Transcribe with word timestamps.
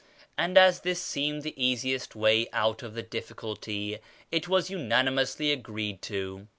And 0.35 0.57
as 0.57 0.79
this 0.79 0.99
seemed 0.99 1.43
the 1.43 1.53
easiest 1.63 2.15
way 2.15 2.47
out 2.53 2.81
of 2.81 2.95
the 2.95 3.03
difficulty, 3.03 3.99
it 4.31 4.47
was 4.47 4.71
unanimously 4.71 5.51
agreed 5.51 6.01
to. 6.01 6.47